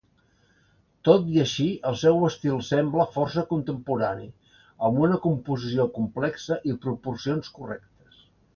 [1.09, 4.27] Tot i així, el seu estil sembla força contemporani,
[4.89, 8.29] amb una composició complexa i proporcions correctes.